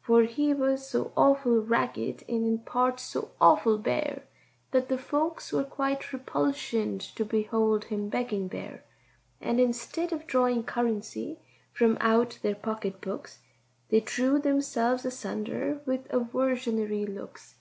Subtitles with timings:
[0.00, 4.22] For he was so awful ragged, and in parts so awful bare,
[4.70, 8.82] That the folks were quite repulsioned to behold him begging there;
[9.42, 11.38] And instead of drawing currency
[11.74, 13.40] from out their pocket books,
[13.90, 17.56] They drew themselves asunder with aversionary looks.